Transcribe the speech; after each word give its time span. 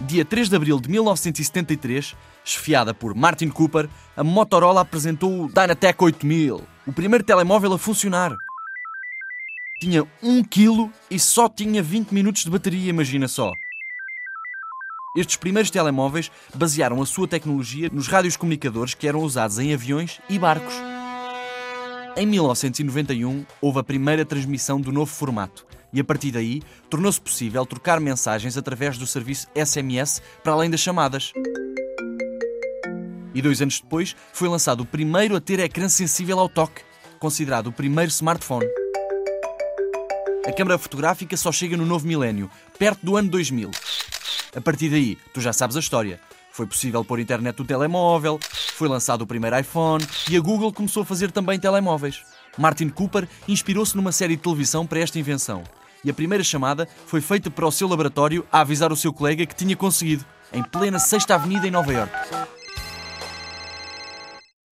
Dia 0.00 0.26
3 0.26 0.50
de 0.50 0.56
abril 0.56 0.78
de 0.78 0.90
1973, 0.90 2.14
esfiada 2.44 2.92
por 2.92 3.14
Martin 3.14 3.48
Cooper, 3.48 3.88
a 4.14 4.22
Motorola 4.22 4.82
apresentou 4.82 5.44
o 5.44 5.48
Dynatec 5.48 6.02
8000, 6.04 6.62
o 6.86 6.92
primeiro 6.92 7.24
telemóvel 7.24 7.72
a 7.72 7.78
funcionar. 7.78 8.34
Tinha 9.80 10.06
1 10.22 10.44
kg 10.44 10.90
e 11.10 11.18
só 11.18 11.48
tinha 11.48 11.82
20 11.82 12.12
minutos 12.12 12.44
de 12.44 12.50
bateria, 12.50 12.90
imagina 12.90 13.26
só. 13.26 13.50
Estes 15.16 15.36
primeiros 15.36 15.70
telemóveis 15.70 16.30
basearam 16.54 17.00
a 17.00 17.06
sua 17.06 17.26
tecnologia 17.26 17.88
nos 17.90 18.06
rádios 18.06 18.36
comunicadores 18.36 18.92
que 18.92 19.08
eram 19.08 19.20
usados 19.20 19.58
em 19.58 19.72
aviões 19.72 20.20
e 20.28 20.38
barcos. 20.38 20.74
Em 22.18 22.26
1991, 22.26 23.46
houve 23.62 23.78
a 23.78 23.84
primeira 23.84 24.26
transmissão 24.26 24.78
do 24.78 24.92
novo 24.92 25.10
formato 25.10 25.66
e, 25.96 26.00
a 26.00 26.04
partir 26.04 26.30
daí, 26.30 26.60
tornou-se 26.90 27.18
possível 27.18 27.64
trocar 27.64 27.98
mensagens 28.00 28.58
através 28.58 28.98
do 28.98 29.06
serviço 29.06 29.48
SMS 29.54 30.20
para 30.44 30.52
além 30.52 30.68
das 30.68 30.80
chamadas. 30.80 31.32
E 33.34 33.40
dois 33.40 33.62
anos 33.62 33.80
depois, 33.80 34.14
foi 34.30 34.46
lançado 34.46 34.82
o 34.82 34.84
primeiro 34.84 35.34
a 35.34 35.40
ter 35.40 35.58
ecrã 35.58 35.88
sensível 35.88 36.38
ao 36.38 36.50
toque, 36.50 36.82
considerado 37.18 37.68
o 37.68 37.72
primeiro 37.72 38.10
smartphone. 38.10 38.66
A 40.46 40.52
câmara 40.52 40.76
fotográfica 40.76 41.34
só 41.34 41.50
chega 41.50 41.78
no 41.78 41.86
novo 41.86 42.06
milénio, 42.06 42.50
perto 42.78 43.00
do 43.02 43.16
ano 43.16 43.30
2000. 43.30 43.70
A 44.54 44.60
partir 44.60 44.90
daí, 44.90 45.16
tu 45.32 45.40
já 45.40 45.54
sabes 45.54 45.76
a 45.76 45.80
história. 45.80 46.20
Foi 46.52 46.66
possível 46.66 47.02
pôr 47.06 47.20
internet 47.20 47.58
no 47.58 47.64
telemóvel, 47.64 48.38
foi 48.74 48.86
lançado 48.86 49.22
o 49.22 49.26
primeiro 49.26 49.58
iPhone 49.58 50.06
e 50.30 50.36
a 50.36 50.40
Google 50.40 50.74
começou 50.74 51.04
a 51.04 51.06
fazer 51.06 51.32
também 51.32 51.58
telemóveis. 51.58 52.22
Martin 52.58 52.90
Cooper 52.90 53.26
inspirou-se 53.48 53.96
numa 53.96 54.12
série 54.12 54.36
de 54.36 54.42
televisão 54.42 54.86
para 54.86 55.00
esta 55.00 55.18
invenção. 55.18 55.64
E 56.04 56.10
a 56.10 56.14
primeira 56.14 56.44
chamada 56.44 56.88
foi 57.06 57.20
feita 57.20 57.50
para 57.50 57.66
o 57.66 57.72
seu 57.72 57.88
laboratório 57.88 58.46
a 58.50 58.60
avisar 58.60 58.92
o 58.92 58.96
seu 58.96 59.12
colega 59.12 59.46
que 59.46 59.54
tinha 59.54 59.76
conseguido, 59.76 60.24
em 60.52 60.62
plena 60.62 60.98
Sexta 60.98 61.34
Avenida 61.34 61.66
em 61.66 61.70
Nova 61.70 61.92
York. 61.92 62.55